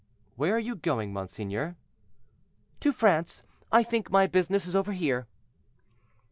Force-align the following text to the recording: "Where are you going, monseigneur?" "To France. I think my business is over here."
"Where 0.35 0.55
are 0.55 0.59
you 0.59 0.73
going, 0.77 1.13
monseigneur?" 1.13 1.75
"To 2.79 2.91
France. 2.91 3.43
I 3.71 3.83
think 3.83 4.09
my 4.09 4.25
business 4.25 4.65
is 4.65 4.75
over 4.75 4.93
here." 4.93 5.27